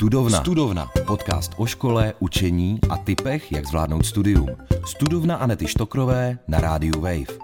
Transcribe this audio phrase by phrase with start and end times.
[0.00, 0.40] Studovna.
[0.40, 0.90] Studovna.
[1.06, 4.48] Podcast o škole, učení a typech, jak zvládnout studium.
[4.86, 7.38] Studovna Anety Štokrové na rádiu Wave.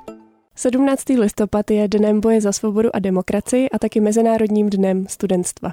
[0.54, 1.08] 17.
[1.08, 5.72] listopad je dnem boje za svobodu a demokracii a taky Mezinárodním dnem studentstva.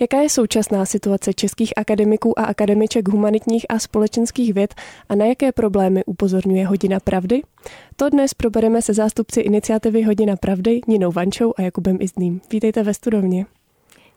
[0.00, 4.74] Jaká je současná situace českých akademiků a akademiček humanitních a společenských věd
[5.08, 7.42] a na jaké problémy upozorňuje Hodina pravdy?
[7.96, 12.40] To dnes probereme se zástupci iniciativy Hodina pravdy Ninou Vančou a Jakubem Izným.
[12.52, 13.46] Vítejte ve studovně.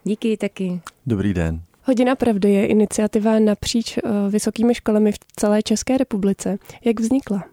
[0.03, 0.81] Díky taky.
[1.05, 1.61] Dobrý den.
[1.85, 6.57] Hodina pravdy je iniciativa napříč eh, vysokými školami v celé České republice.
[6.85, 7.43] Jak vznikla?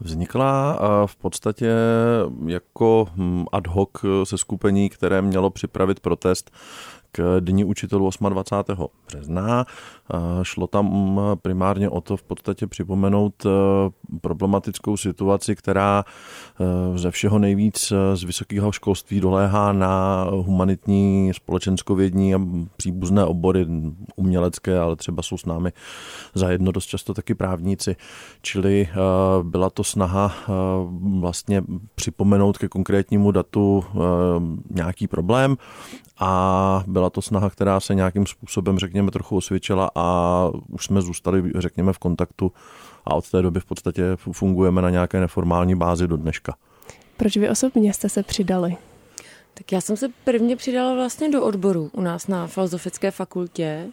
[0.00, 1.70] Vznikla eh, v podstatě
[2.46, 3.90] jako hm, ad hoc
[4.24, 6.50] se skupení, které mělo připravit protest
[7.12, 8.86] k Dní učitelů 28.
[9.06, 9.66] března.
[10.42, 13.48] Šlo tam primárně o to v podstatě připomenout e,
[14.20, 16.04] problematickou situaci, která
[16.94, 22.40] e, ze všeho nejvíc e, z vysokého školství doléhá na humanitní, společenskovědní a
[22.76, 23.66] příbuzné obory
[24.16, 25.72] umělecké, ale třeba jsou s námi
[26.34, 27.96] zajedno dost často taky právníci.
[28.42, 28.88] Čili
[29.42, 30.32] byla to snaha
[31.20, 31.62] vlastně
[31.94, 33.84] připomenout ke konkrétnímu datu
[34.70, 35.56] nějaký problém
[36.20, 41.52] a byla to snaha, která se nějakým způsobem, řekněme, trochu osvědčila a už jsme zůstali,
[41.54, 42.52] řekněme, v kontaktu
[43.04, 46.54] a od té doby v podstatě fungujeme na nějaké neformální bázi do dneška.
[47.16, 48.76] Proč vy osobně jste se přidali?
[49.54, 53.86] Tak já jsem se prvně přidala vlastně do odboru u nás na Filozofické fakultě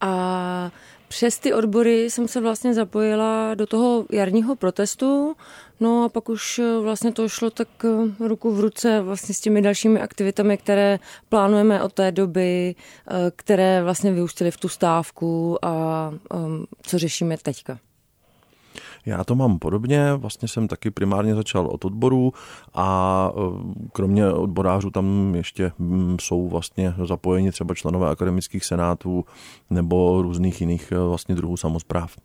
[0.00, 0.70] a
[1.12, 5.36] přes ty odbory jsem se vlastně zapojila do toho jarního protestu,
[5.80, 9.40] no a pak už eh, vlastně to šlo tak eh, ruku v ruce vlastně s
[9.40, 15.58] těmi dalšími aktivitami, které plánujeme od té doby, eh, které vlastně vyústily v tu stávku
[15.64, 17.78] a ehm, co řešíme teďka.
[19.06, 22.32] Já to mám podobně, vlastně jsem taky primárně začal od odborů
[22.74, 23.30] a
[23.92, 29.24] kromě odborářů tam ještě hm, jsou vlastně zapojeni třeba členové akademických senátů
[29.70, 32.16] nebo různých jiných vlastně druhů samozpráv.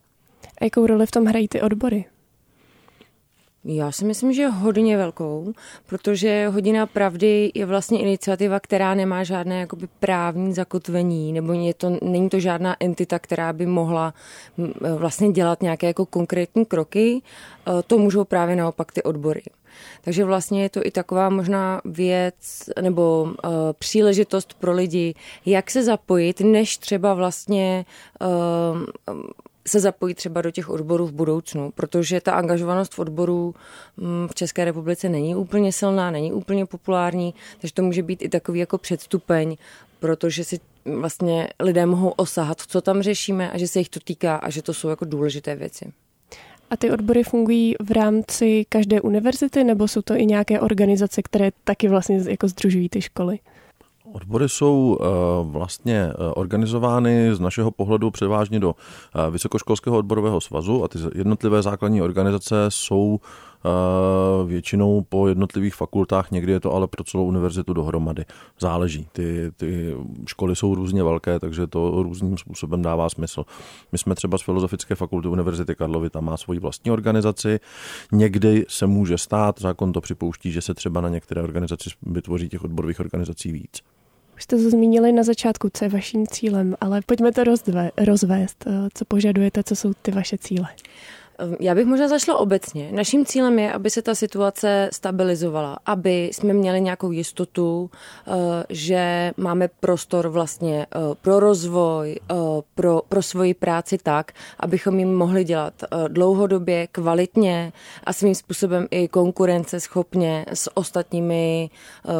[0.61, 2.05] A jakou roli v tom hrají ty odbory?
[3.69, 5.53] Já si myslím, že hodně velkou,
[5.85, 11.97] protože Hodina pravdy je vlastně iniciativa, která nemá žádné jakoby právní zakotvení, nebo je to,
[12.01, 14.13] není to žádná entita, která by mohla
[14.97, 17.21] vlastně dělat nějaké jako konkrétní kroky.
[17.21, 19.43] E, to můžou právě naopak ty odbory.
[20.01, 25.83] Takže vlastně je to i taková možná věc nebo uh, příležitost pro lidi, jak se
[25.83, 27.85] zapojit, než třeba vlastně
[28.21, 29.17] uh,
[29.67, 33.55] se zapojí třeba do těch odborů v budoucnu, protože ta angažovanost v odboru
[33.97, 38.29] mm, v České republice není úplně silná, není úplně populární, takže to může být i
[38.29, 39.57] takový jako předstupeň,
[39.99, 44.35] protože si vlastně lidé mohou osahat, co tam řešíme a že se jich to týká
[44.35, 45.91] a že to jsou jako důležité věci.
[46.69, 51.51] A ty odbory fungují v rámci každé univerzity nebo jsou to i nějaké organizace, které
[51.63, 53.39] taky vlastně jako združují ty školy?
[54.17, 55.05] Odbory jsou eh,
[55.51, 61.61] vlastně eh, organizovány z našeho pohledu převážně do eh, Vysokoškolského odborového svazu a ty jednotlivé
[61.61, 63.19] základní organizace jsou
[64.45, 68.25] většinou po jednotlivých fakultách, někdy je to ale pro celou univerzitu dohromady.
[68.59, 69.07] Záleží.
[69.11, 69.95] Ty, ty
[70.27, 73.43] školy jsou různě velké, takže to různým způsobem dává smysl.
[73.91, 77.59] My jsme třeba z Filozofické fakulty Univerzity Karlovy, tam má svoji vlastní organizaci.
[78.11, 82.63] Někdy se může stát, zákon to připouští, že se třeba na některé organizaci vytvoří těch
[82.63, 83.81] odborových organizací víc.
[84.37, 87.43] Už jste to zmínili na začátku, co je vaším cílem, ale pojďme to
[87.97, 88.65] rozvést.
[88.93, 90.67] Co požadujete, co jsou ty vaše cíle?
[91.37, 92.89] Ehm, já bych možná zašla obecně.
[92.91, 97.89] Naším cílem je, aby se ta situace stabilizovala, aby jsme měli nějakou jistotu,
[98.27, 98.31] eh,
[98.69, 102.35] že máme prostor vlastně eh, pro rozvoj, eh,
[102.75, 105.73] pro, pro svoji práci tak, abychom jim mohli dělat
[106.07, 111.69] dlouhodobě, kvalitně a svým způsobem i konkurenceschopně s ostatními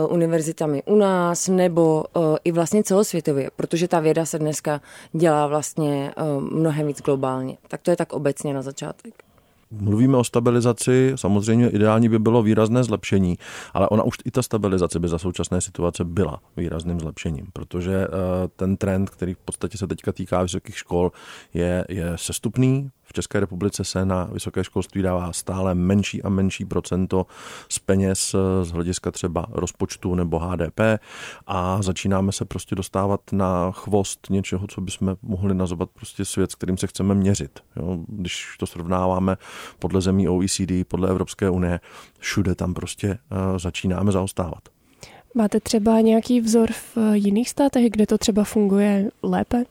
[0.09, 2.03] univerzitami u nás nebo
[2.44, 4.81] i vlastně celosvětově, protože ta věda se dneska
[5.13, 7.57] dělá vlastně mnohem víc globálně.
[7.67, 9.06] Tak to je tak obecně na začátek.
[9.72, 13.38] Mluvíme o stabilizaci, samozřejmě ideální by bylo výrazné zlepšení,
[13.73, 18.07] ale ona už i ta stabilizace by za současné situace byla výrazným zlepšením, protože eh,
[18.56, 21.12] ten trend, který v podstatě se teďka týká vysokých škol,
[21.53, 26.65] je, je sestupný, v České republice se na vysoké školství dává stále menší a menší
[26.65, 27.25] procento
[27.69, 30.80] z peněz eh, z hlediska třeba rozpočtu nebo HDP
[31.47, 36.56] a začínáme se prostě dostávat na chvost něčeho, co bychom mohli nazvat prostě svět, s
[36.56, 37.59] kterým se chceme měřit.
[37.75, 38.00] Jo?
[38.07, 39.38] Když to srovnáváme
[39.80, 41.80] podle zemí OECD, podle Evropské unie,
[42.19, 44.59] všude tam prostě uh, začínáme zaostávat.
[45.33, 49.63] Máte třeba nějaký vzor v jiných státech, kde to třeba funguje lépe?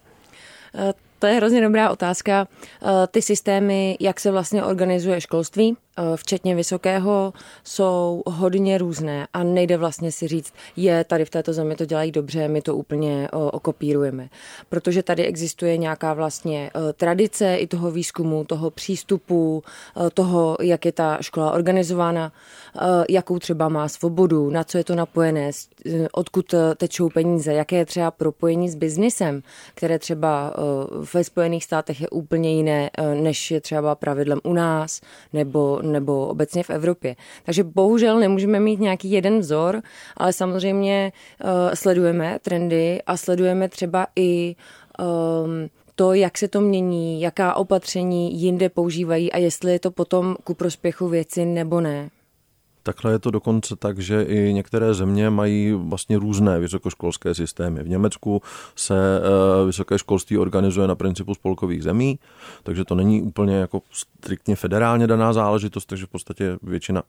[1.19, 2.49] To je hrozně dobrá otázka.
[2.83, 5.86] Eh, ty systémy, jak se vlastně organizuje školství eh,
[6.17, 7.33] včetně vysokého,
[7.65, 12.13] jsou hodně různé a nejde vlastně si říct, je tady v této zemi to dělají
[12.13, 14.29] dobře, my to úplně okopírujeme.
[14.69, 19.63] Protože tady existuje nějaká vlastně tradice i toho výzkumu, toho přístupu,
[20.15, 22.33] toho, jak je ta škola organizována,
[23.09, 25.51] jakou třeba má svobodu, na co je to napojené,
[26.13, 29.43] odkud tečou peníze, jaké je třeba propojení s biznisem,
[29.75, 30.55] které třeba
[31.15, 35.01] ve Spojených státech je úplně jiné, než je třeba pravidlem u nás
[35.33, 37.17] nebo, nebo obecně v Evropě.
[37.45, 39.83] Takže bohužel nemůžeme mít nějaký jeden vzor,
[40.17, 41.13] ale samozřejmě
[41.45, 44.57] uh, sledujeme trendy a sledujeme třeba i
[44.99, 50.37] um, to, jak se to mění, jaká opatření jinde používají a jestli je to potom
[50.45, 52.11] ku prospěchu věci nebo ne.
[52.87, 57.83] Takhle je to dokonce tak, že i některé země mají vlastně různé vysokoškolské systémy.
[57.83, 58.43] V Německu
[58.77, 62.19] se eh, vysoké školství organizuje na principu spolkových zemí,
[62.63, 67.03] takže to není úplně jako striktně federálně daná záležitost, takže v podstatě většina,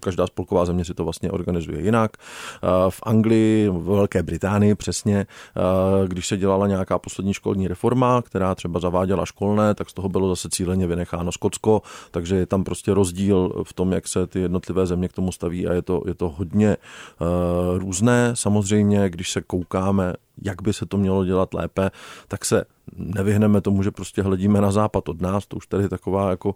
[0.00, 2.16] každá spolková země si to vlastně organizuje jinak.
[2.16, 8.22] Eh, v Anglii, v Velké Británii přesně, eh, když se dělala nějaká poslední školní reforma,
[8.22, 12.64] která třeba zaváděla školné, tak z toho bylo zase cíleně vynecháno Skotsko, takže je tam
[12.64, 16.02] prostě rozdíl v tom, jak se ty jednotlivé země k tomu staví a je to,
[16.06, 16.76] je to hodně
[17.20, 18.30] uh, různé.
[18.34, 20.12] Samozřejmě, když se koukáme,
[20.42, 21.90] jak by se to mělo dělat lépe,
[22.28, 22.64] tak se
[22.96, 26.48] nevyhneme tomu, že prostě hledíme na západ od nás, to už tady je taková jako
[26.48, 26.54] uh,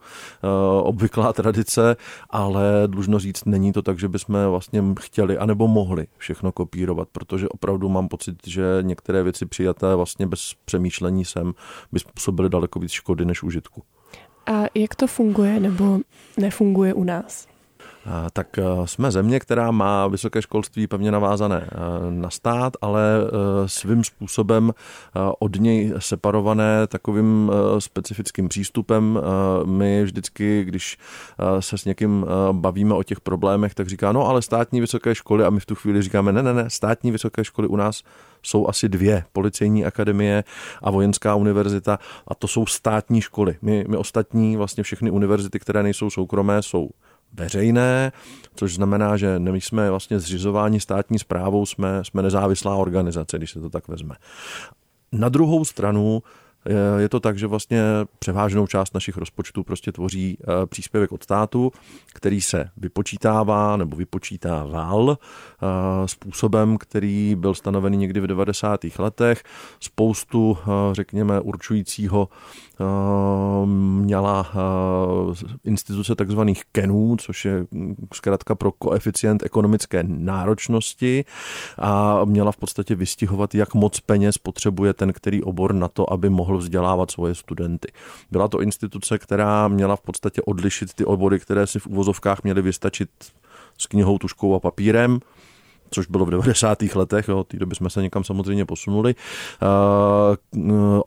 [0.83, 1.97] obvyklá tradice,
[2.31, 7.49] ale dlužno říct, není to tak, že bychom vlastně chtěli anebo mohli všechno kopírovat, protože
[7.49, 11.55] opravdu mám pocit, že některé věci přijaté vlastně bez přemýšlení sem
[11.93, 13.83] by způsobily daleko víc škody než užitku.
[14.47, 15.99] A jak to funguje nebo
[16.37, 17.50] nefunguje u nás?
[18.33, 21.77] Tak eh, jsme země, která má vysoké školství pevně navázané eh,
[22.11, 24.73] na stát, ale eh, svým způsobem
[25.39, 29.21] od něj separované takovým specifickým přístupem.
[29.65, 30.99] My vždycky, když
[31.61, 35.51] se s někým bavíme o těch problémech, tak říká, no ale státní vysoké školy a
[35.51, 38.03] my v tu chvíli říkáme, ne, ne, ne, státní vysoké školy u nás
[38.43, 40.45] jsou asi dvě, policejní akademie
[40.83, 41.99] a vojenská univerzita
[42.29, 43.57] a to jsou státní školy.
[43.63, 46.91] My, my ostatní, vlastně všechny univerzity, které nejsou soukromé, jsou
[47.33, 48.13] veřejné,
[48.55, 53.61] což znamená, že my jsme vlastně zřizování státní zprávou, jsme, jsme nezávislá organizace, když se
[53.61, 54.15] to tak vezme.
[55.13, 56.23] Na druhou stranu
[56.99, 57.83] je to tak, že vlastně
[58.19, 61.73] převážnou část našich rozpočtů prostě tvoří eh, příspěvek od státu,
[62.13, 68.81] který se vypočítává nebo vypočítával eh, způsobem, který byl stanovený někdy v 90.
[68.99, 69.43] letech.
[69.81, 72.29] Spoustu, eh, řekněme, určujícího
[73.65, 74.53] měla
[75.65, 77.67] instituce takzvaných kenů, což je
[78.15, 81.25] zkrátka pro koeficient ekonomické náročnosti
[81.79, 86.31] a měla v podstatě vystihovat, jak moc peněz potřebuje ten který obor na to, aby
[86.31, 87.93] mohl vzdělávat svoje studenty.
[88.31, 92.63] Byla to instituce, která měla v podstatě odlišit ty obory, které si v uvozovkách měly
[92.63, 93.11] vystačit
[93.79, 95.21] s knihou, tuškou a papírem,
[95.91, 96.83] což bylo v 90.
[96.95, 99.15] letech, od té doby jsme se někam samozřejmě posunuli,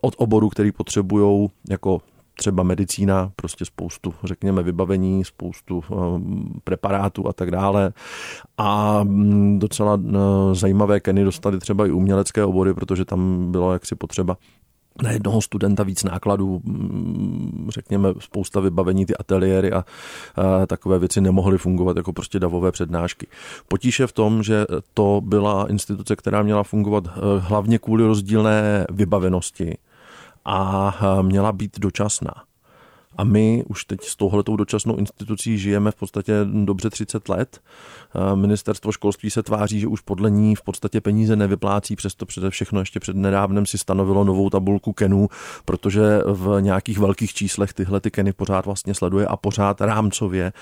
[0.01, 2.01] od oboru, který potřebují jako
[2.35, 5.83] třeba medicína, prostě spoustu, řekněme, vybavení, spoustu
[6.63, 7.93] preparátů a tak dále.
[8.57, 9.99] A mm, docela
[10.53, 14.37] zajímavé keny dostali třeba i umělecké obory, protože tam bylo jaksi potřeba
[15.01, 16.61] na jednoho studenta víc nákladů,
[17.69, 19.85] řekněme spousta vybavení, ty ateliéry a,
[20.35, 23.27] a takové věci nemohly fungovat jako prostě davové přednášky.
[23.67, 28.85] Potíž je v tom, že to byla instituce, která měla fungovat eh, hlavně kvůli rozdílné
[28.91, 29.77] vybavenosti
[30.45, 32.33] a měla být dočasná.
[33.17, 37.61] A my už teď s touhletou dočasnou institucí žijeme v podstatě dobře 30 let.
[38.35, 42.79] Ministerstvo školství se tváří, že už podle ní v podstatě peníze nevyplácí, přesto přede všechno
[42.79, 45.29] ještě před nedávnem si stanovilo novou tabulku kenů,
[45.65, 50.53] protože v nějakých velkých číslech tyhle ty keny pořád vlastně sleduje a pořád rámcově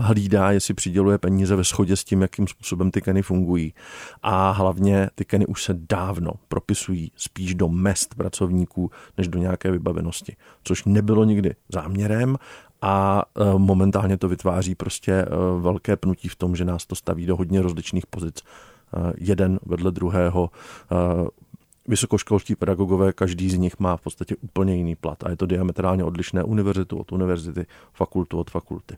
[0.00, 3.74] hlídá, jestli přiděluje peníze ve shodě s tím, jakým způsobem ty keny fungují.
[4.22, 9.70] A hlavně ty keny už se dávno propisují spíš do mest pracovníků, než do nějaké
[9.70, 12.36] vybavenosti, což nebylo nikdy záměrem
[12.82, 15.26] a e, momentálně to vytváří prostě e,
[15.60, 18.42] velké pnutí v tom, že nás to staví do hodně rozličných pozic.
[18.42, 18.42] E,
[19.18, 20.50] jeden vedle druhého
[21.88, 26.04] vysokoškolští pedagogové, každý z nich má v podstatě úplně jiný plat a je to diametrálně
[26.04, 28.96] odlišné univerzitu od univerzity, fakultu od fakulty.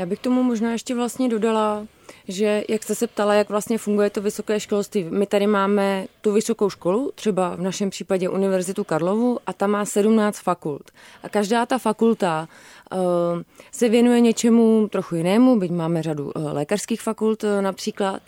[0.00, 1.86] Já bych tomu možná ještě vlastně dodala,
[2.28, 5.04] že jak jste se ptala, jak vlastně funguje to vysoké školství.
[5.10, 9.84] My tady máme tu vysokou školu, třeba v našem případě Univerzitu Karlovu a tam má
[9.84, 10.90] 17 fakult.
[11.22, 12.48] A každá ta fakulta
[12.92, 12.98] uh,
[13.72, 18.22] se věnuje něčemu trochu jinému, byť máme řadu uh, lékařských fakult uh, například.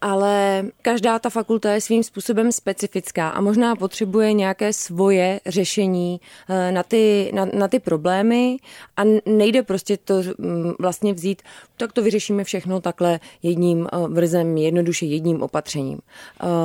[0.00, 6.72] Ale každá ta fakulta je svým způsobem specifická a možná potřebuje nějaké svoje řešení eh,
[6.72, 8.56] na ty, na, na ty problémy
[8.96, 11.42] a nejde prostě to mm, vlastně vzít,
[11.76, 15.98] tak to vyřešíme všechno takhle jedním eh, vrzem, jednoduše jedním opatřením.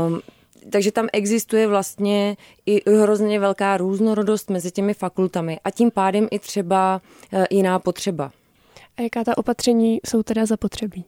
[0.08, 0.22] Um,
[0.70, 6.40] takže tam existuje vlastně i hrozně velká různorodost mezi těmi fakultami a tím pádem i
[6.40, 7.02] třeba
[7.34, 8.32] eh, jiná potřeba.
[8.98, 11.06] A jaká ta opatření jsou teda zapotřebí?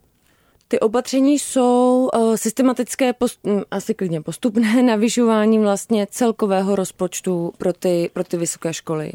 [0.67, 7.74] Ty opatření jsou uh, systematické, post, hm, asi klidně postupné navyšování vlastně celkového rozpočtu pro
[7.74, 9.12] ty, pro ty vysoké školy.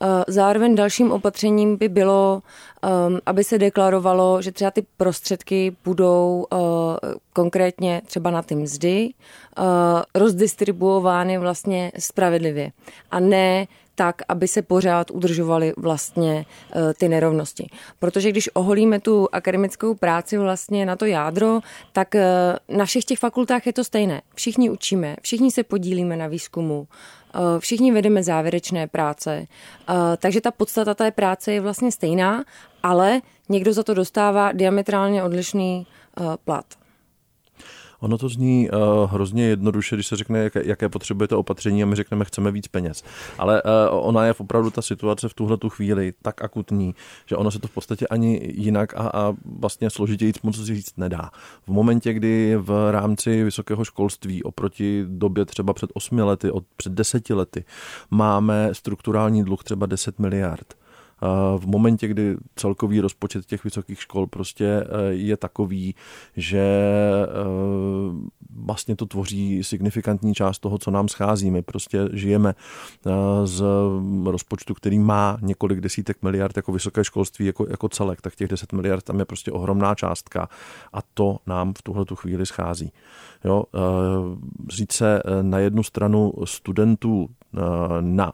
[0.00, 2.42] Uh, zároveň dalším opatřením by bylo,
[3.08, 6.58] um, aby se deklarovalo, že třeba ty prostředky budou uh,
[7.32, 9.10] konkrétně třeba na ty mzdy
[10.14, 12.72] rozdistribuovány vlastně spravedlivě
[13.10, 13.66] a ne
[13.98, 17.70] tak, aby se pořád udržovaly vlastně eh, ty nerovnosti.
[17.98, 21.60] Protože když oholíme tu akademickou práci vlastně na to jádro,
[21.92, 22.24] tak eh,
[22.68, 24.22] na všech těch fakultách je to stejné.
[24.34, 26.86] Všichni učíme, všichni se podílíme na výzkumu,
[27.34, 29.46] eh, všichni vedeme závěrečné práce,
[30.18, 32.44] takže ta podstata té práce je vlastně stejná,
[32.82, 35.86] ale někdo za to dostává diametrálně odlišný
[36.44, 36.77] plat.
[38.00, 41.96] Ono to zní uh, hrozně jednoduše, když se řekne, jaké, jaké potřebujete opatření a my
[41.96, 43.04] řekneme, chceme víc peněz.
[43.38, 46.94] Ale uh, ona je opravdu ta situace v tuhle tu chvíli tak akutní,
[47.26, 51.30] že ono se to v podstatě ani jinak a, a vlastně složitěji moc říct nedá.
[51.66, 56.92] V momentě, kdy v rámci vysokého školství oproti době třeba před osmi lety, od před
[56.92, 57.64] deseti lety,
[58.10, 60.74] máme strukturální dluh třeba 10 miliard,
[61.58, 65.94] v momentě, kdy celkový rozpočet těch vysokých škol prostě eh, je takový,
[66.36, 67.28] že eh,
[68.64, 71.50] vlastně to tvoří signifikantní část toho, co nám schází.
[71.50, 72.54] My prostě žijeme
[73.06, 73.10] eh,
[73.46, 73.64] z
[74.24, 78.72] rozpočtu, který má několik desítek miliard jako vysoké školství jako, jako celek, tak těch 10
[78.72, 80.48] miliard tam je prostě ohromná částka
[80.92, 82.92] a to nám v tuhle tu chvíli schází.
[83.44, 83.64] Jo,
[84.68, 87.28] říct se na jednu stranu studentů
[88.00, 88.32] na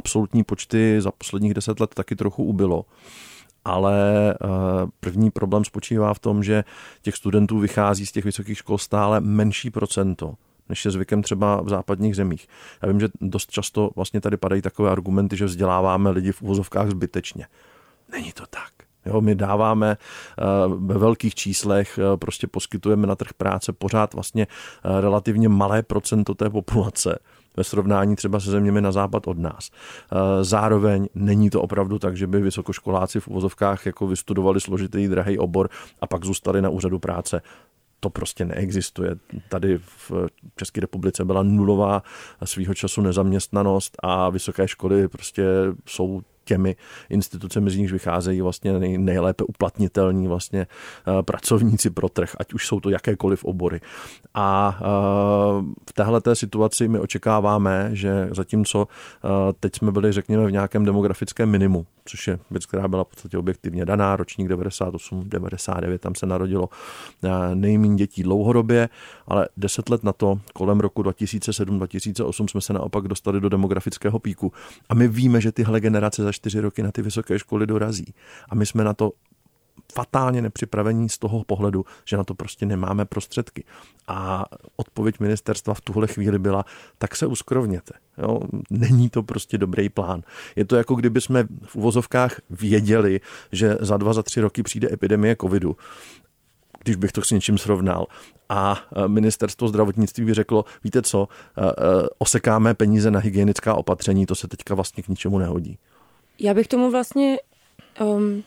[0.00, 2.84] absolutní počty za posledních deset let taky trochu ubylo.
[3.64, 4.46] Ale eh,
[5.00, 6.64] první problém spočívá v tom, že
[7.02, 10.34] těch studentů vychází z těch vysokých škol stále menší procento
[10.68, 12.48] než je zvykem třeba v západních zemích.
[12.82, 16.90] Já vím, že dost často vlastně tady padají takové argumenty, že vzděláváme lidi v uvozovkách
[16.90, 17.46] zbytečně.
[18.12, 18.72] Není to tak.
[19.06, 20.44] Jo, my dáváme eh,
[20.76, 24.46] ve velkých číslech, eh, prostě poskytujeme na trh práce pořád vlastně
[25.00, 27.18] relativně malé procento té populace
[27.60, 29.70] ve srovnání třeba se zeměmi na západ od nás.
[29.70, 35.38] Eh, zároveň není to opravdu tak, že by vysokoškoláci v uvozovkách jako vystudovali složitý drahý
[35.38, 35.68] obor
[36.00, 37.42] a pak zůstali na úřadu práce
[38.00, 39.16] to prostě neexistuje.
[39.48, 40.12] Tady v
[40.56, 42.02] České republice byla nulová
[42.44, 45.44] svýho času nezaměstnanost a vysoké školy prostě
[45.86, 46.76] jsou těmi
[47.10, 50.66] institucemi, z nichž vycházejí vlastně nej, nejlépe uplatnitelní vlastně
[51.06, 53.80] uh, pracovníci pro trh, ať už jsou to jakékoliv obory.
[54.34, 59.30] A uh, v téhle té situaci my očekáváme, že zatímco uh,
[59.60, 63.38] teď jsme byli, řekněme, v nějakém demografickém minimu, což je věc, která byla v podstatě
[63.38, 66.68] objektivně daná, ročník 98, 99, tam se narodilo
[67.54, 68.88] nejméně dětí dlouhodobě,
[69.26, 74.52] ale deset let na to, kolem roku 2007-2008 jsme se naopak dostali do demografického píku
[74.88, 78.14] a my víme, že tyhle generace za čtyři roky na ty vysoké školy dorazí.
[78.48, 79.12] A my jsme na to
[79.92, 83.64] fatálně nepřipravení z toho pohledu, že na to prostě nemáme prostředky.
[84.08, 84.44] A
[84.76, 86.64] odpověď ministerstva v tuhle chvíli byla,
[86.98, 87.92] tak se uskrovněte.
[88.18, 88.40] Jo?
[88.70, 90.22] Není to prostě dobrý plán.
[90.56, 93.20] Je to jako kdyby jsme v uvozovkách věděli,
[93.52, 95.76] že za dva, za tři roky přijde epidemie covidu
[96.84, 98.06] když bych to s něčím srovnal.
[98.48, 101.72] A e, ministerstvo zdravotnictví by řeklo, víte co, e, e,
[102.18, 105.78] osekáme peníze na hygienická opatření, to se teďka vlastně k ničemu nehodí.
[106.40, 107.38] Já bych tomu vlastně
[108.00, 108.42] um,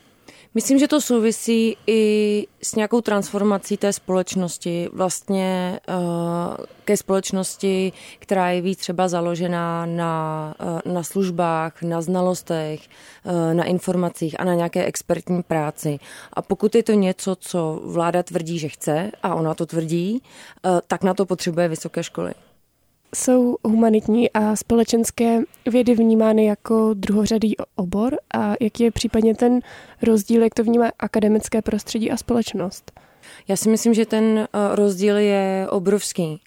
[0.55, 8.49] Myslím, že to souvisí i s nějakou transformací té společnosti, vlastně uh, ke společnosti, která
[8.49, 12.81] je víc třeba založená na, uh, na službách, na znalostech,
[13.23, 15.99] uh, na informacích a na nějaké expertní práci.
[16.33, 20.21] A pokud je to něco, co vláda tvrdí, že chce, a ona to tvrdí,
[20.65, 22.33] uh, tak na to potřebuje vysoké školy
[23.13, 25.39] jsou humanitní a společenské
[25.71, 29.59] vědy vnímány jako druhořadý obor a jaký je případně ten
[30.01, 32.91] rozdíl, jak to vnímá akademické prostředí a společnost?
[33.47, 36.41] Já si myslím, že ten eh, rozdíl je obrovský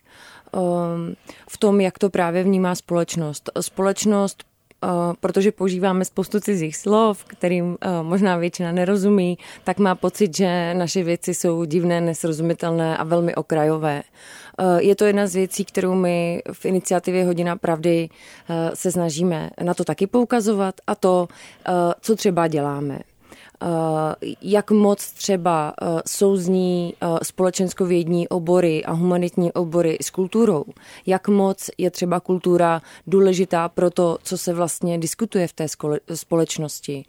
[0.54, 1.14] ehm,
[1.48, 3.50] v tom, jak to právě vnímá společnost.
[3.60, 4.44] Společnost
[4.84, 4.88] eh,
[5.20, 11.02] protože používáme spoustu cizích slov, kterým eh, možná většina nerozumí, tak má pocit, že naše
[11.02, 14.02] věci jsou divné, nesrozumitelné a velmi okrajové.
[14.58, 18.08] Eh, je to jedna z věcí, kterou my v iniciativě Hodina pravdy
[18.48, 21.28] eh, se snažíme na to taky poukazovat a to,
[21.68, 22.98] eh, co třeba děláme.
[24.42, 25.74] Jak moc třeba
[26.06, 30.64] souzní společenskovědní obory a humanitní obory s kulturou,
[31.06, 35.66] jak moc je třeba kultura důležitá pro to, co se vlastně diskutuje v té
[36.14, 37.04] společnosti,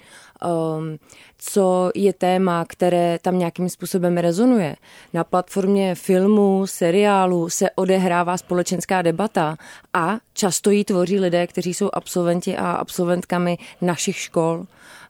[0.46, 0.98] um,
[1.38, 4.76] co je téma, které tam nějakým způsobem rezonuje.
[5.14, 9.58] Na platformě filmu, seriálu se odehrává společenská debata
[9.94, 14.66] a často ji tvoří lidé, kteří jsou absolventi a absolventkami našich škol.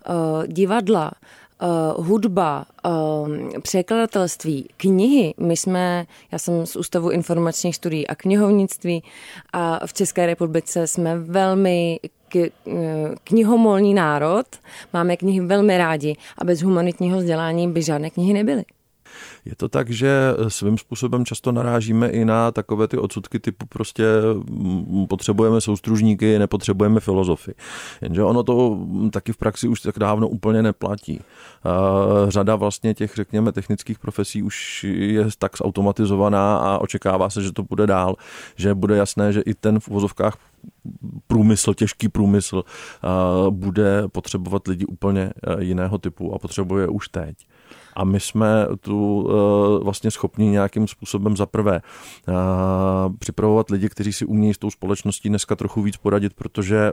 [0.09, 1.11] Uh, divadla,
[1.61, 3.29] uh, hudba, uh,
[3.61, 5.33] překladatelství, knihy.
[5.37, 9.03] My jsme, já jsem z Ústavu informačních studií a knihovnictví
[9.53, 11.99] a v České republice jsme velmi
[12.29, 12.49] k,
[13.23, 14.45] knihomolný národ,
[14.93, 18.63] máme knihy velmi rádi a bez humanitního vzdělání by žádné knihy nebyly.
[19.45, 24.03] Je to tak, že svým způsobem často narážíme i na takové ty odsudky typu prostě
[24.49, 27.53] mm, potřebujeme soustružníky, nepotřebujeme filozofy.
[28.01, 28.79] Jenže ono to
[29.11, 31.21] taky v praxi už tak dávno úplně neplatí.
[32.27, 37.63] Řada vlastně těch, řekněme, technických profesí už je tak zautomatizovaná a očekává se, že to
[37.63, 38.15] bude dál,
[38.55, 40.37] že bude jasné, že i ten v uvozovkách
[41.27, 42.63] průmysl, těžký průmysl
[43.49, 47.37] bude potřebovat lidi úplně jiného typu a potřebuje už teď
[47.97, 52.33] a my jsme tu eh, vlastně schopni nějakým způsobem zaprvé eh,
[53.19, 56.91] připravovat lidi, kteří si umějí s tou společností dneska trochu víc poradit, protože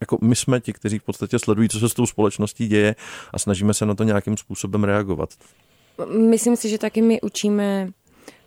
[0.00, 2.94] jako my jsme ti, kteří v podstatě sledují, co se s tou společností děje
[3.32, 5.30] a snažíme se na to nějakým způsobem reagovat.
[6.18, 7.90] Myslím si, že taky my učíme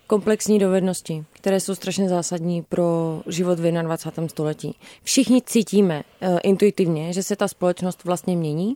[0.07, 4.27] komplexní dovednosti, které jsou strašně zásadní pro život v 21.
[4.27, 4.75] století.
[5.03, 8.75] Všichni cítíme uh, intuitivně, že se ta společnost vlastně mění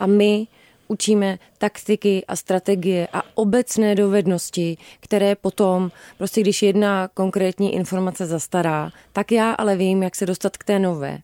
[0.00, 0.46] a my
[0.88, 8.90] učíme taktiky a strategie a obecné dovednosti, které potom, prostě když jedna konkrétní informace zastará,
[9.12, 11.18] tak já ale vím, jak se dostat k té nové.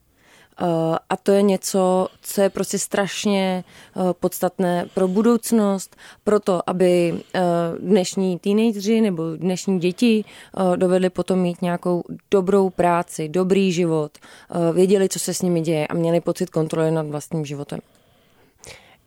[0.61, 0.67] Uh,
[1.09, 3.63] a to je něco, co je prostě strašně
[3.95, 7.41] uh, podstatné pro budoucnost, pro to, aby uh,
[7.79, 10.23] dnešní teenageři nebo dnešní děti
[10.75, 14.11] dovedli potom mít nějakou dobrou práci, dobrý život,
[14.73, 17.79] věděli, co se s nimi děje a měli pocit kontroly nad vlastním životem.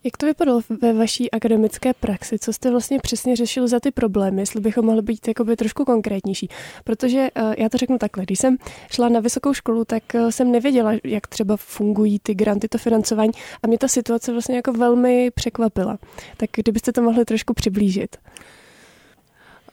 [0.03, 2.39] Jak to vypadalo ve vaší akademické praxi?
[2.39, 6.49] Co jste vlastně přesně řešil za ty problémy, jestli bychom mohli být jakoby trošku konkrétnější?
[6.83, 8.57] Protože eh, já to řeknu takhle, když jsem
[8.91, 13.31] šla na vysokou školu, tak eh, jsem nevěděla, jak třeba fungují ty granty, to financování
[13.63, 15.97] a mě ta situace vlastně jako velmi překvapila.
[16.37, 18.17] Tak kdybyste to mohli trošku přiblížit.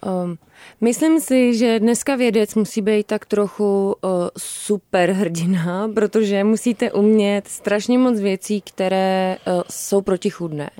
[0.06, 0.38] Um,
[0.80, 7.48] myslím si, že dneska vědec musí být tak trochu uh, super hrdina, protože musíte umět
[7.48, 10.70] strašně moc věcí, které uh, jsou protichudné.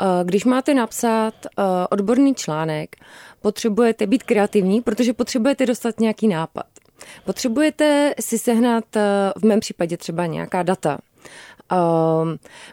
[0.00, 2.96] Uh, když máte napsat uh, odborný článek,
[3.40, 6.66] potřebujete být kreativní, protože potřebujete dostat nějaký nápad.
[7.24, 9.02] Potřebujete si sehnat uh,
[9.42, 10.98] v mém případě třeba nějaká data.
[11.72, 11.78] Uh,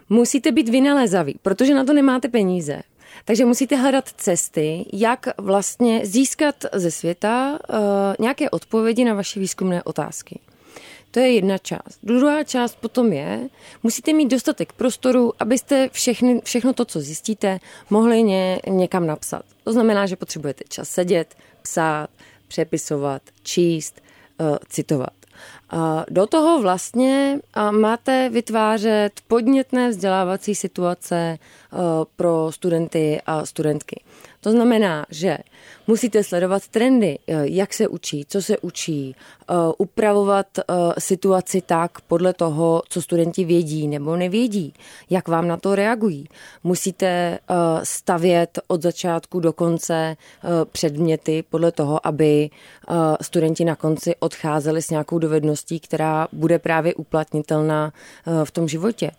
[0.08, 2.82] musíte být vynalézaví, protože na to nemáte peníze.
[3.30, 7.76] Takže musíte hledat cesty, jak vlastně získat ze světa uh,
[8.18, 10.40] nějaké odpovědi na vaše výzkumné otázky.
[11.10, 11.98] To je jedna část.
[12.02, 13.48] Druhá část potom je,
[13.82, 17.58] musíte mít dostatek prostoru, abyste všechny, všechno to, co zjistíte,
[17.90, 19.42] mohli ně, někam napsat.
[19.64, 22.10] To znamená, že potřebujete čas sedět, psát,
[22.48, 24.00] přepisovat, číst,
[24.40, 25.19] uh, citovat.
[26.10, 31.38] Do toho vlastně máte vytvářet podnětné vzdělávací situace
[32.16, 34.00] pro studenty a studentky.
[34.40, 35.38] To znamená, že
[35.86, 40.62] musíte sledovat trendy, eh, jak se učí, co se učí, eh, upravovat eh,
[40.98, 44.74] situaci tak podle toho, co studenti vědí nebo nevědí,
[45.10, 46.28] jak vám na to reagují.
[46.64, 47.38] Musíte
[47.82, 50.16] stavět od začátku do konce
[50.72, 52.50] předměty podle toho, aby
[53.20, 57.92] studenti na konci odcházeli s nějakou dovedností, která bude právě uplatnitelná
[58.44, 59.10] v tom životě.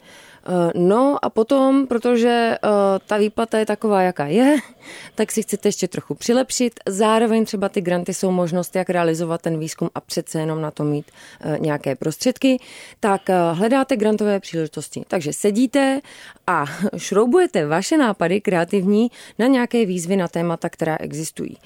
[0.45, 2.69] Eh, no a potom, protože eh,
[3.05, 4.57] ta výplata je taková, jaká je,
[5.15, 6.79] tak si chcete ještě trochu přilepšit.
[6.87, 10.83] Zároveň třeba ty granty jsou možnost, jak realizovat ten výzkum a přece jenom na to
[10.83, 11.05] mít
[11.41, 12.57] eh, nějaké prostředky,
[12.99, 13.21] tak
[13.53, 15.03] hledáte grantové příležitosti.
[15.07, 16.01] Takže sedíte
[16.47, 16.65] a
[16.97, 21.57] šroubujete vaše nápady kreativní na nějaké výzvy na témata, která existují.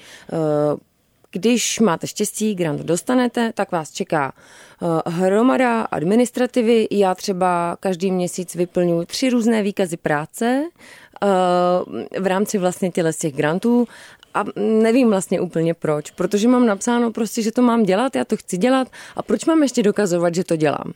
[1.36, 6.88] Když máte štěstí, grant dostanete, tak vás čeká eh, hromada administrativy.
[6.90, 10.64] Já třeba každý měsíc vyplňuji tři různé výkazy práce
[11.22, 13.88] eh, v rámci vlastně těle z těch grantů
[14.34, 18.36] a nevím vlastně úplně proč, protože mám napsáno prostě, že to mám dělat, já to
[18.36, 20.92] chci dělat a proč mám ještě dokazovat, že to dělám.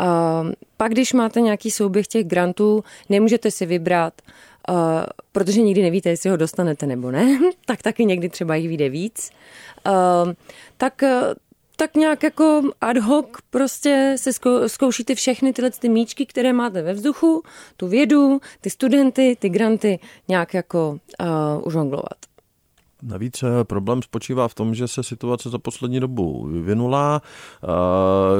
[0.00, 4.14] Uh, pak, když máte nějaký souběh těch grantů, nemůžete si vybrat,
[4.68, 4.76] uh,
[5.32, 9.30] protože nikdy nevíte, jestli ho dostanete nebo ne, tak taky někdy třeba jich vyjde víc.
[9.86, 10.32] Uh,
[10.76, 11.02] tak
[11.76, 14.30] tak nějak jako ad hoc prostě se
[14.66, 17.42] zkoušíte všechny tyhle ty míčky, které máte ve vzduchu,
[17.76, 19.98] tu vědu, ty studenty, ty granty
[20.28, 22.31] nějak jako uh, užonglovat.
[23.02, 27.22] Navíc eh, problém spočívá v tom, že se situace za poslední dobu vyvinula.
[27.22, 27.66] Eh,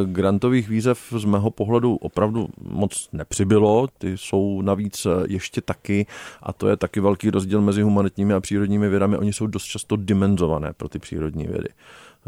[0.05, 3.89] grantových výzev z mého pohledu opravdu moc nepřibylo.
[3.99, 6.07] Ty jsou navíc eh, ještě taky,
[6.43, 9.17] a to je taky velký rozdíl mezi humanitními a přírodními vědami.
[9.19, 11.69] Oni jsou dost často dimenzované pro ty přírodní vědy.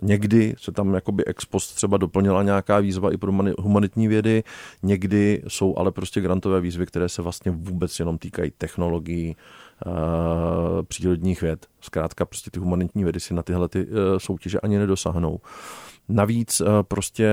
[0.03, 4.45] Někdy se tam jakoby ex post třeba doplnila nějaká výzva i pro humanitní vědy,
[4.83, 9.37] někdy jsou ale prostě grantové výzvy, které se vlastně vůbec jenom týkají technologií,
[10.83, 11.67] přírodních věd.
[11.81, 13.87] Zkrátka prostě ty humanitní vědy si na tyhle ty
[14.19, 15.41] soutěže ani nedosáhnou.
[16.09, 17.31] Navíc prostě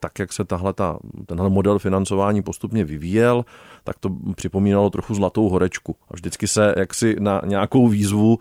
[0.00, 3.44] tak, jak se tahle ta, tenhle model financování postupně vyvíjel,
[3.84, 5.96] tak to připomínalo trochu zlatou horečku.
[6.08, 8.38] A vždycky se jaksi na nějakou výzvu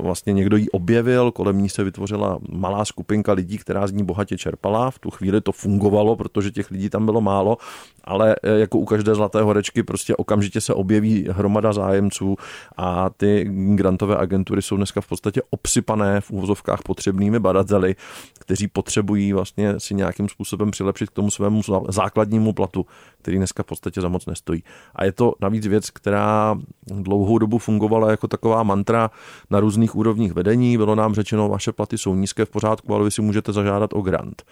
[0.00, 4.36] vlastně někdo ji objevil, kolem ní se vytvořila malá skupinka lidí, která z ní bohatě
[4.38, 4.90] čerpala.
[4.90, 7.56] V tu chvíli to fungovalo, protože těch lidí tam bylo málo,
[8.04, 12.36] ale jako u každé zlaté horečky prostě okamžitě se objeví hromada zájemců
[12.76, 17.96] a ty grantové agentury jsou dneska v podstatě obsypané v úvozovkách potřebnými badateli,
[18.38, 22.86] kteří potřebují vlastně si nějakým způsobem přilepšit k tomu svému základnímu platu,
[23.22, 24.64] který dneska v podstatě za moc nestojí.
[24.94, 29.10] A je to navíc věc, která dlouhou dobu fungovala jako taková mantra
[29.50, 30.76] na různých úrovních vedení.
[30.76, 34.00] Bylo nám řečeno, vaše platy jsou nízké v pořádku, ale vy si můžete zažádat o
[34.00, 34.42] grant.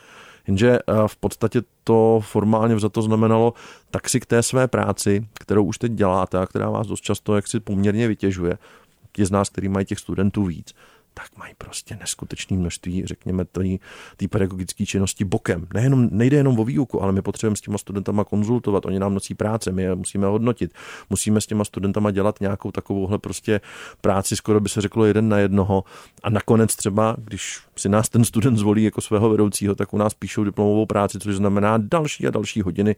[0.47, 3.53] Jenže eh, v podstatě to formálně to znamenalo,
[3.91, 7.37] tak si k té své práci, kterou už teď děláte a která vás dost často
[7.37, 8.59] jaksi poměrně vytěžuje,
[9.13, 10.75] ti z nás, kteří mají těch studentů víc,
[11.15, 13.45] tak mají prostě neskutečné množství, řekněme,
[14.17, 15.67] té pedagogické činnosti bokem.
[15.75, 19.35] Nejenom, nejde jenom o výuku, ale my potřebujeme s těma studentama konzultovat, oni nám nosí
[19.35, 20.75] práce, my je musíme hodnotit.
[21.11, 23.61] Musíme s těma studentama dělat nějakou takovouhle prostě
[24.01, 25.85] práci, skoro by se řeklo jeden na jednoho.
[26.23, 30.15] A nakonec třeba, když si nás ten student zvolí jako svého vedoucího, tak u nás
[30.15, 32.97] píšou diplomovou práci, což znamená další a další hodiny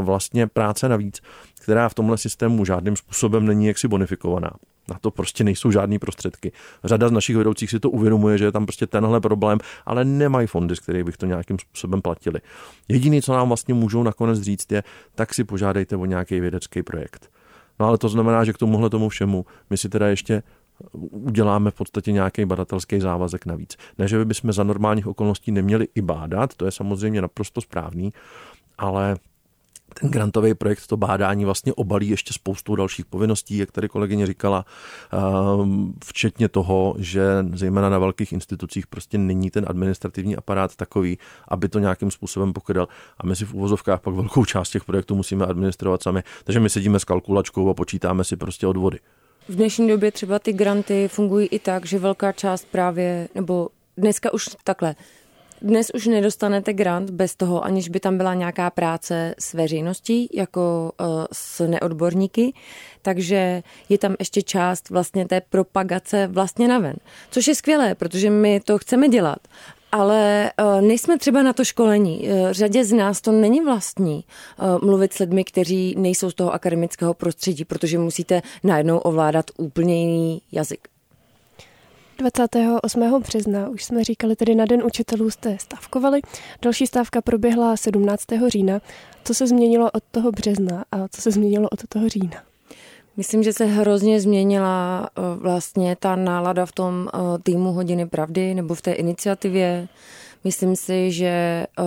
[0.00, 1.20] vlastně práce navíc,
[1.62, 4.50] která v tomhle systému žádným způsobem není jaksi bonifikovaná.
[4.90, 6.52] Na to prostě nejsou žádné prostředky.
[6.84, 10.46] Řada z našich vedoucích si to uvědomuje, že je tam prostě tenhle problém, ale nemají
[10.46, 12.40] fondy, z kterých bych to nějakým způsobem platili.
[12.88, 14.82] Jediné, co nám vlastně můžou nakonec říct, je,
[15.14, 17.30] tak si požádejte o nějaký vědecký projekt.
[17.80, 20.42] No ale to znamená, že k tomuhle tomu všemu my si teda ještě
[21.10, 23.76] uděláme v podstatě nějaký badatelský závazek navíc.
[23.98, 28.12] Ne, že bychom za normálních okolností neměli i bádat, to je samozřejmě naprosto správný,
[28.78, 29.16] ale
[30.00, 34.64] ten grantový projekt, to bádání vlastně obalí ještě spoustu dalších povinností, jak tady kolegyně říkala,
[35.12, 41.68] ehm, včetně toho, že zejména na velkých institucích prostě není ten administrativní aparát takový, aby
[41.68, 42.88] to nějakým způsobem pokryl.
[43.18, 46.22] A my si v úvozovkách pak velkou část těch projektů musíme administrovat sami.
[46.44, 48.98] Takže my sedíme s kalkulačkou a počítáme si prostě odvody.
[49.48, 54.32] V dnešní době třeba ty granty fungují i tak, že velká část právě, nebo dneska
[54.32, 54.94] už takhle,
[55.64, 60.92] dnes už nedostanete grant bez toho, aniž by tam byla nějaká práce s veřejností, jako
[61.00, 62.52] uh, s neodborníky,
[63.02, 66.96] takže je tam ještě část vlastně té propagace vlastně naven.
[67.30, 69.38] Což je skvělé, protože my to chceme dělat,
[69.92, 72.28] ale uh, nejsme třeba na to školení.
[72.28, 74.24] Uh, řadě z nás to není vlastní
[74.82, 80.42] mluvit s lidmi, kteří nejsou z toho akademického prostředí, protože musíte najednou ovládat úplně jiný
[80.52, 80.93] jazyk.
[82.18, 83.22] 28.
[83.22, 86.20] března, už jsme říkali, tedy na Den učitelů jste stavkovali.
[86.62, 88.24] Další stávka proběhla 17.
[88.48, 88.80] října.
[89.24, 92.42] Co se změnilo od toho března a co se změnilo od toho října?
[93.16, 98.54] Myslím, že se hrozně změnila eh, vlastně ta nálada v tom eh, týmu Hodiny pravdy
[98.54, 99.88] nebo v té iniciativě.
[100.44, 101.82] Myslím si, že eh,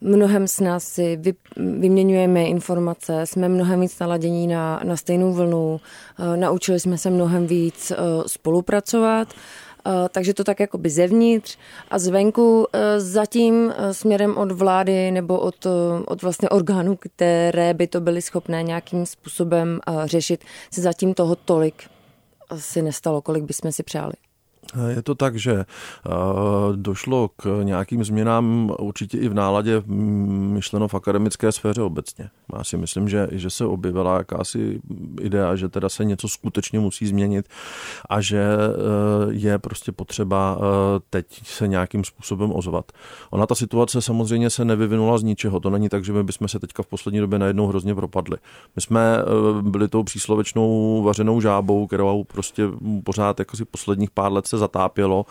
[0.00, 5.80] mnohem s nás si vy, vyměňujeme informace, jsme mnohem víc naladění na, na stejnou vlnu,
[6.18, 9.28] uh, naučili jsme se mnohem víc uh, spolupracovat.
[9.86, 11.58] Uh, takže to tak jako by zevnitř
[11.90, 12.66] a zvenku
[12.98, 15.66] zatím směrem od vlády nebo od,
[16.06, 21.84] od vlastně orgánů, které by to byly schopné nějakým způsobem řešit, se zatím toho tolik
[22.50, 24.12] asi nestalo, kolik bychom si přáli.
[24.88, 25.66] Je to tak, že eh,
[26.76, 32.30] došlo k nějakým změnám určitě i v náladě myšleno v akademické sféře obecně.
[32.56, 34.80] Já si myslím, že, že se objevila jakási
[35.20, 37.48] idea, že teda se něco skutečně musí změnit
[38.08, 42.92] a že eh, je prostě potřeba eh, teď se nějakým způsobem ozvat.
[43.30, 45.60] Ona ta situace samozřejmě se nevyvinula z ničeho.
[45.60, 48.36] To není tak, že my bychom se teďka v poslední době najednou hrozně propadli.
[48.76, 49.22] My jsme
[49.60, 52.68] byli tou příslovečnou vařenou žábou, kterou prostě
[53.04, 55.26] pořád jako si posledních pár let se zatápělo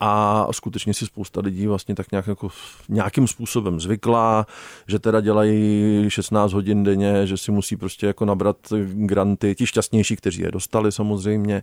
[0.00, 2.48] a skutečně si spousta lidí vlastně tak nějak jako
[2.88, 4.46] nějakým způsobem zvykla,
[4.86, 8.56] že teda dělají 16 hodin denně, že si musí prostě jako nabrat
[8.92, 11.62] granty, ti šťastnější, kteří je dostali samozřejmě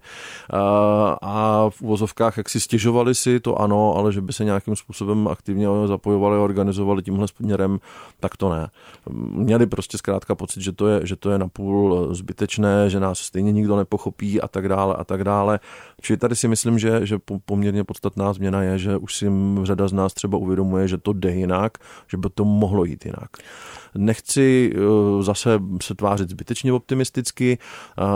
[1.21, 5.27] a, v uvozovkách, jak si stěžovali si, to ano, ale že by se nějakým způsobem
[5.27, 7.79] aktivně zapojovali a organizovali tímhle směrem,
[8.19, 8.67] tak to ne.
[9.31, 13.51] Měli prostě zkrátka pocit, že to je, že to je napůl zbytečné, že nás stejně
[13.51, 15.59] nikdo nepochopí a tak dále a tak dále.
[16.01, 19.31] Čili tady si myslím, že, že poměrně podstatná změna je, že už si
[19.63, 23.29] řada z nás třeba uvědomuje, že to jde jinak, že by to mohlo jít jinak.
[23.95, 27.57] Nechci eh, zase se tvářit zbytečně optimisticky.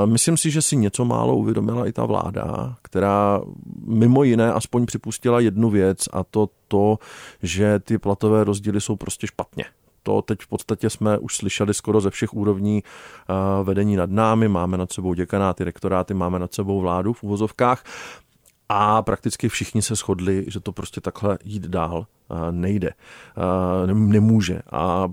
[0.06, 3.42] Myslím si, že si něco málo uvědomila i ta vláda, která
[3.86, 7.00] mimo jiné aspoň připustila jednu věc a to to,
[7.44, 9.66] že ty platové rozdíly jsou prostě špatně.
[10.04, 14.48] To teď v podstatě jsme už slyšeli skoro ze všech úrovní eh, vedení nad námi.
[14.48, 17.84] Máme nad sebou děkanáty, rektoráty, máme nad sebou vládu v uvozovkách.
[18.70, 22.08] A prakticky všichni se shodli, že to prostě takhle jít dál
[22.52, 22.92] nejde,
[23.86, 24.60] nemůže.
[24.72, 25.08] A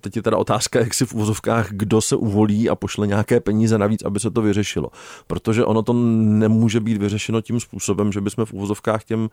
[0.00, 3.78] teď je teda otázka, jak si v uvozovkách, kdo se uvolí a pošle nějaké peníze
[3.78, 4.90] navíc, aby se to vyřešilo.
[5.26, 9.30] Protože ono to nemůže být vyřešeno tím způsobem, že bychom v uvozovkách těm,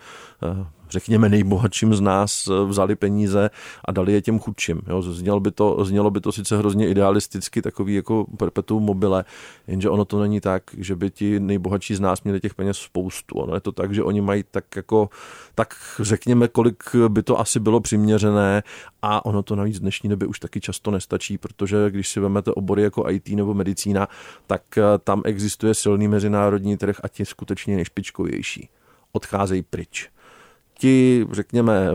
[0.90, 3.50] řekněme, nejbohatším z nás vzali peníze
[3.86, 4.82] a dali je těm chudším.
[4.88, 9.26] Jo, znělo, by to, znělo by to sice hrozně idealisticky, takový jako perpetuum mobile,
[9.68, 13.36] jenže ono to není tak, že by ti nejbohatší z nás měli těch peněz spoustu.
[13.36, 15.10] Ono je to tak, že oni mají tak jako,
[15.56, 18.64] tak řekněme, kolik by to asi bylo přiměřené
[19.02, 22.52] a ono to navíc v dnešní době už taky často nestačí, protože když si vezmete
[22.52, 24.08] obory jako IT nebo medicína,
[24.48, 28.70] tak eh, tam existuje silný mezinárodní trh a ti skutečně nejšpičkovější.
[29.12, 30.10] Odcházejí pryč
[30.80, 31.90] ti, řekněme,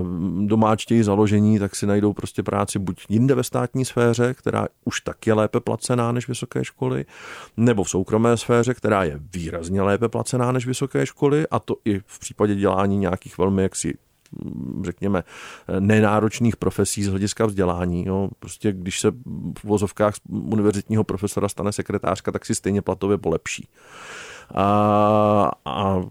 [0.46, 5.26] domáčtěji založení, tak si najdou prostě práci buď jinde ve státní sféře, která už tak
[5.26, 7.04] je lépe placená než vysoké školy,
[7.56, 11.98] nebo v soukromé sféře, která je výrazně lépe placená než vysoké školy, a to i
[12.06, 13.94] v případě dělání nějakých velmi jaksi
[14.82, 15.24] řekněme,
[15.78, 18.06] nenáročných profesí z hlediska vzdělání.
[18.06, 18.28] Jo.
[18.38, 19.10] Prostě když se
[19.58, 23.68] v vozovkách univerzitního profesora stane sekretářka, tak si stejně platově polepší.
[24.54, 26.02] A, a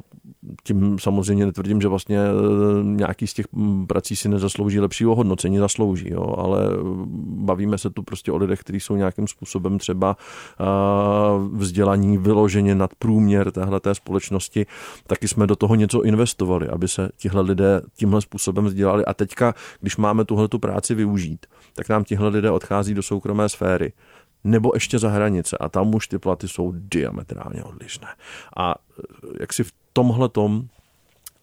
[0.63, 3.45] tím samozřejmě netvrdím, že vlastně e, nějaký z těch
[3.87, 6.67] prací si nezaslouží lepší ohodnocení, zaslouží, jo, ale
[7.25, 10.17] bavíme se tu prostě o lidech, kteří jsou nějakým způsobem třeba
[11.53, 14.65] vzdělaní vyloženě nad průměr téhle té společnosti,
[15.07, 19.05] taky jsme do toho něco investovali, aby se tihle lidé tímhle způsobem vzdělali.
[19.05, 23.49] A teďka, když máme tuhle tu práci využít, tak nám tihle lidé odchází do soukromé
[23.49, 23.93] sféry
[24.43, 28.07] nebo ještě za hranice a tam už ty platy jsou diametrálně odlišné.
[28.57, 28.75] A
[29.39, 30.67] jak si v tomhle tom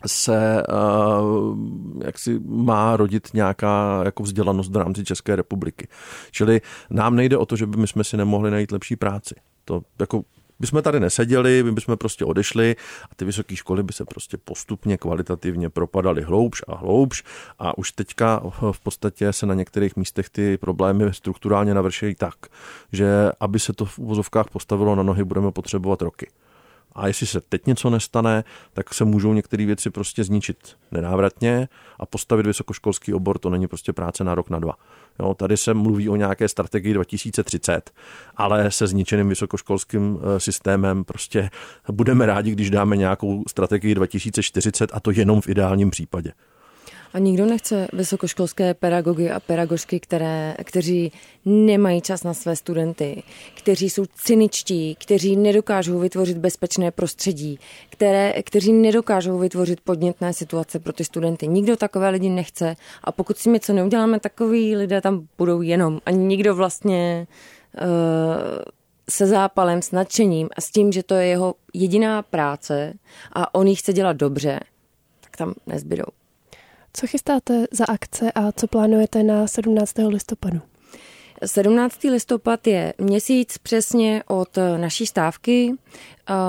[0.07, 1.59] se uh,
[2.05, 5.89] jak si má rodit nějaká jako vzdělanost v rámci České republiky.
[6.31, 9.35] Čili nám nejde o to, že by my jsme si nemohli najít lepší práci.
[9.65, 10.23] To jako
[10.61, 12.77] by jsme tady neseděli, my bychom prostě odešli
[13.11, 17.25] a ty vysoké školy by se prostě postupně kvalitativně propadaly hloubš a hloubš
[17.59, 18.43] a už teďka
[18.73, 22.35] v podstatě se na některých místech ty problémy strukturálně navršejí tak,
[22.93, 26.29] že aby se to v úvozovkách postavilo na nohy, budeme potřebovat roky.
[26.93, 32.07] A jestli se teď něco nestane, tak se můžou některé věci prostě zničit nenávratně a
[32.07, 34.75] postavit vysokoškolský obor, to není prostě práce na rok, na dva.
[35.19, 37.91] Jo, tady se mluví o nějaké strategii 2030,
[38.37, 41.51] ale se zničeným vysokoškolským eh, systémem prostě
[41.93, 46.33] budeme rádi, když dáme nějakou strategii 2040 a to jenom v ideálním případě.
[47.13, 51.13] A nikdo nechce vysokoškolské pedagogy a pedagožky, které, kteří
[51.45, 53.23] nemají čas na své studenty,
[53.55, 57.59] kteří jsou cyničtí, kteří nedokážou vytvořit bezpečné prostředí,
[57.91, 61.47] které, kteří nedokážou vytvořit podnětné situace pro ty studenty.
[61.47, 66.11] Nikdo takové lidi nechce a pokud si něco neuděláme, takový lidé tam budou jenom a
[66.11, 67.27] nikdo vlastně
[67.81, 67.87] uh,
[69.11, 72.95] se zápalem, s nadšením a s tím, že to je jeho jediná práce
[73.33, 74.61] a on ji chce dělat dobře,
[75.21, 76.18] tak tam nezbydou.
[76.99, 79.95] Co chystáte za akce a co plánujete na 17.
[80.09, 80.61] listopadu?
[81.47, 82.03] 17.
[82.05, 85.75] listopad je měsíc přesně od naší stávky.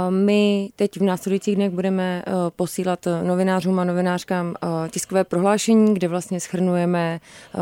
[0.10, 6.08] My teď v následujících dnech budeme eh, posílat novinářům a novinářkám eh, tiskové prohlášení, kde
[6.08, 7.20] vlastně schrnujeme
[7.56, 7.60] eh,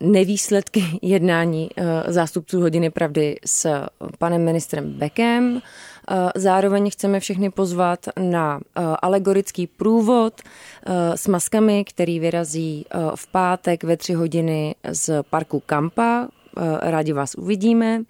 [0.00, 1.68] nevýsledky jednání
[2.06, 3.86] zástupců hodiny pravdy s
[4.18, 5.62] panem ministrem Bekem.
[6.34, 8.60] Zároveň chceme všechny pozvat na
[9.02, 10.40] alegorický průvod
[11.14, 16.28] s maskami, který vyrazí v pátek ve tři hodiny z parku Kampa.
[16.80, 18.02] Rádi vás uvidíme.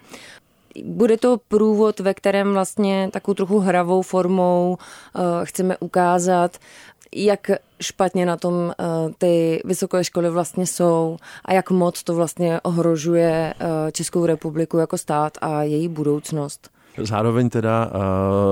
[0.85, 4.78] Bude to průvod, ve kterém vlastně takovou trochu hravou formou
[5.44, 6.56] chceme ukázat,
[7.14, 8.72] jak špatně na tom
[9.18, 13.54] ty vysoké školy vlastně jsou a jak moc to vlastně ohrožuje
[13.92, 16.70] Českou republiku jako stát a její budoucnost.
[16.98, 17.90] Zároveň teda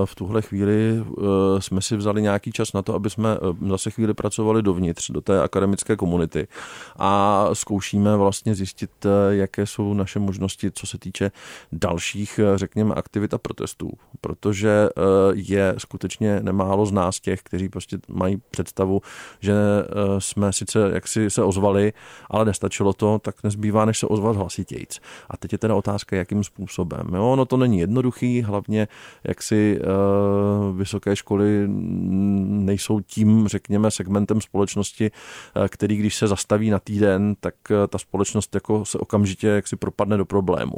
[0.04, 1.04] v tuhle chvíli
[1.58, 3.36] jsme si vzali nějaký čas na to, aby jsme
[3.68, 6.46] zase chvíli pracovali dovnitř, do té akademické komunity
[6.96, 8.90] a zkoušíme vlastně zjistit,
[9.30, 11.30] jaké jsou naše možnosti, co se týče
[11.72, 14.88] dalších, řekněme, aktivit a protestů, protože
[15.34, 19.02] je skutečně nemálo z nás těch, kteří prostě mají představu,
[19.40, 19.54] že
[20.18, 21.92] jsme sice jaksi se ozvali,
[22.30, 25.00] ale nestačilo to, tak nezbývá, než se ozvat hlasitějc.
[25.30, 27.06] A teď je teda otázka, jakým způsobem.
[27.14, 28.88] Jo, no to není jednoduchý, hlavně
[29.24, 35.10] jak si uh, vysoké školy nejsou tím, řekněme, segmentem společnosti,
[35.56, 39.68] uh, který když se zastaví na týden, tak uh, ta společnost jako se okamžitě jak
[39.68, 40.76] si propadne do problému.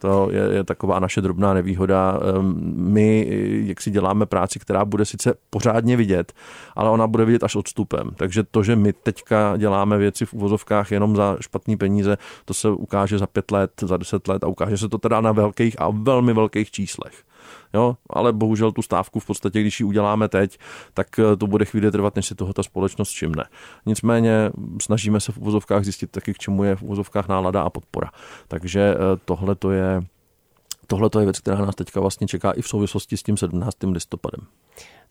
[0.00, 2.20] To je, je taková naše drobná nevýhoda.
[2.22, 3.26] Ehm, my,
[3.64, 6.32] jak si děláme práci, která bude sice pořádně vidět,
[6.76, 8.10] ale ona bude vidět až odstupem.
[8.16, 12.68] Takže to, že my teďka děláme věci v uvozovkách jenom za špatný peníze, to se
[12.70, 15.90] ukáže za pět let, za deset let a ukáže se to teda na velkých a
[15.90, 17.29] velmi velkých číslech.
[17.74, 20.58] Jo, ale bohužel tu stávku v podstatě, když ji uděláme teď,
[20.94, 23.44] tak eh, to bude chvíli trvat, než si toho ta společnost všimne.
[23.86, 24.50] Nicméně
[24.82, 28.10] snažíme se v uvozovkách zjistit taky, k čemu je v uvozovkách nálada a podpora.
[28.48, 30.02] Takže eh, tohle to je
[30.86, 33.76] tohle je věc, která nás teďka vlastně čeká i v souvislosti s tím 17.
[33.82, 34.46] listopadem.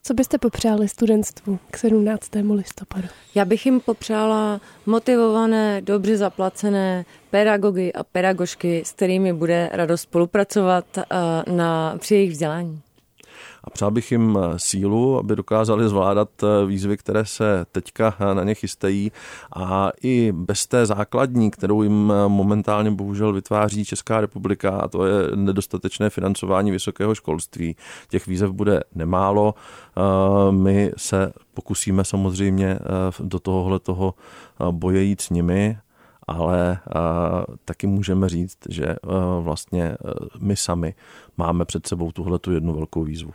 [0.03, 2.29] Co byste popřáli studentstvu k 17.
[2.53, 3.07] listopadu?
[3.35, 10.85] Já bych jim popřála motivované, dobře zaplacené pedagogy a pedagožky, s kterými bude radost spolupracovat
[10.97, 11.03] eh,
[11.51, 12.81] na, při jejich vzdělání
[13.69, 18.35] a přál bych jim eh, sílu, aby dokázali zvládat eh, výzvy, které se teďka eh,
[18.35, 19.11] na ně chystají
[19.55, 25.35] a i bez té základní, kterou jim momentálně bohužel vytváří Česká republika a to je
[25.35, 27.75] nedostatečné financování vysokého školství.
[28.09, 29.55] Těch výzev bude nemálo.
[30.51, 32.79] My se pokusíme samozřejmě
[33.19, 34.13] do tohohle toho
[34.71, 35.77] boje jít s nimi,
[36.27, 36.79] ale
[37.65, 38.95] taky můžeme říct, že
[39.39, 39.97] vlastně
[40.39, 40.93] my sami
[41.37, 43.31] máme před sebou tuhle tu jednu velkou výzvu.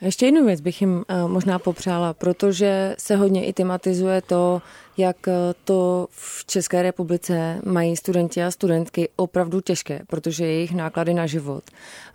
[0.00, 4.62] Ještě jednu věc bych jim eh, možná popřála, protože se hodně i tematizuje to,
[4.96, 5.32] jak eh,
[5.64, 11.64] to v České republice mají studenti a studentky opravdu těžké, protože jejich náklady na život.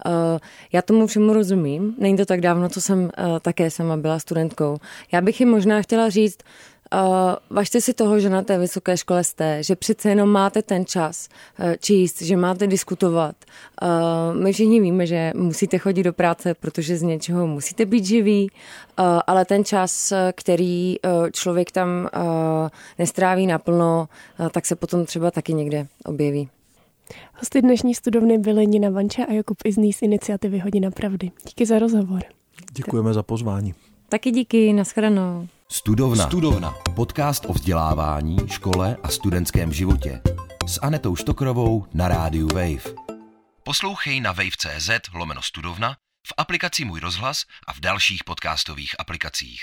[0.06, 0.40] Eh,
[0.74, 4.78] já tomu všemu rozumím, není to tak dávno, co jsem také sama byla studentkou.
[5.12, 6.40] Já bych jim možná chtěla říct,
[6.94, 10.86] Uh, važte si toho, že na té vysoké škole jste, že přece jenom máte ten
[10.86, 13.36] čas uh, číst, že máte diskutovat.
[13.82, 18.52] Uh, my všichni víme, že musíte chodit do práce, protože z něčeho musíte být živí,
[19.00, 22.22] uh, ale ten čas, který uh, člověk tam uh,
[23.00, 26.50] nestráví naplno, uh, tak se potom třeba taky někde objeví.
[27.40, 31.32] Hosty dnešní studovny byly Nina Vanča a Jakub Izný z iniciativy Hodina pravdy.
[31.48, 32.22] Díky za rozhovor.
[32.72, 33.74] Děkujeme za pozvání.
[34.10, 35.48] Taky díky, nashledanou.
[35.72, 36.26] Studovna.
[36.26, 36.74] Studovna.
[36.96, 40.22] Podcast o vzdělávání, škole a studentském životě.
[40.68, 42.96] S Anetou Štokrovou na rádiu Wave.
[43.64, 45.96] Poslouchej na wave.cz lomeno studovna,
[46.28, 49.62] v aplikaci Můj rozhlas a v dalších podcastových aplikacích.